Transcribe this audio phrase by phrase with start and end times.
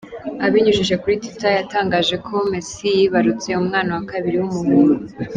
[0.45, 4.93] Abinyujije kuri Twitter yatangaje ko Messi yibarutse umwana wa kabiri w’umuhungu.